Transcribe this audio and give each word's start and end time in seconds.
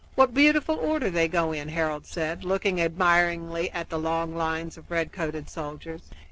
"What 0.15 0.33
beautiful 0.33 0.77
order 0.77 1.11
they 1.11 1.27
go 1.27 1.51
in!" 1.51 1.67
Harold 1.69 2.07
said, 2.07 2.43
looking 2.43 2.81
admiringly 2.81 3.69
at 3.69 3.89
the 3.91 3.99
long 3.99 4.33
lines 4.35 4.75
of 4.75 4.89
red 4.89 5.11
coated 5.11 5.47
soldiers. 5.47 6.01